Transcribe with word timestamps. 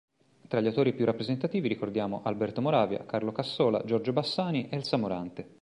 Tra 0.47 0.59
gli 0.61 0.65
autori 0.65 0.93
più 0.93 1.05
rappresentativi 1.05 1.67
ricordiamo 1.67 2.21
Alberto 2.23 2.59
Moravia, 2.59 3.05
Carlo 3.05 3.31
Cassola, 3.31 3.83
Giorgio 3.85 4.11
Bassani, 4.13 4.67
Elsa 4.71 4.97
Morante. 4.97 5.47